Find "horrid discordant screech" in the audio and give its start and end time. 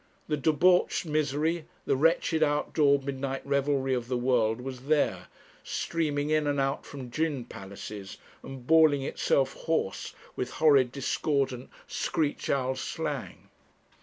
10.53-12.49